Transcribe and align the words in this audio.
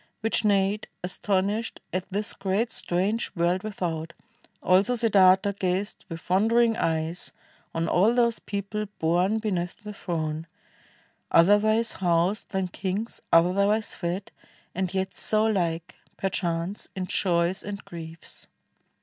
which 0.21 0.43
neighed. 0.43 0.87
Astonished 1.03 1.79
at 1.93 2.07
this 2.11 2.33
great 2.33 2.71
strange 2.71 3.29
world 3.35 3.61
v^ithout: 3.61 4.13
Also 4.63 4.95
Siddartha 4.95 5.53
gazed 5.53 6.05
^Ith 6.09 6.27
wondering 6.27 6.75
eyes 6.75 7.31
On 7.75 7.87
all 7.87 8.15
those 8.15 8.39
people 8.39 8.87
bom 8.97 9.37
beneath 9.37 9.83
the 9.83 9.93
throne, 9.93 10.47
34 10.55 10.55
STORIES 10.55 10.55
OF 10.55 11.29
BUDDHA 11.29 11.39
Otherwise 11.71 11.91
housed 11.91 12.49
than 12.49 12.67
kings, 12.69 13.21
otherwise 13.31 13.93
fed, 13.93 14.31
And 14.73 14.91
yet 14.91 15.13
so 15.13 15.45
like— 15.45 15.93
perchance— 16.17 16.89
in 16.95 17.05
joys 17.05 17.61
and 17.61 17.85
griefs. 17.85 18.47